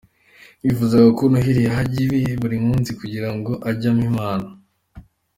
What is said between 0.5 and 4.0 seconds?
Nifuza ko Noheli yajya iba buri munsi kugirango ajye